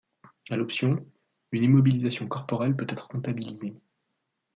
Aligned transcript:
A 0.49 0.55
l'option, 0.55 1.05
une 1.51 1.63
immobilisation 1.63 2.27
corporelle 2.27 2.75
peut 2.75 2.87
être 2.89 3.07
comptabilisée. 3.07 3.75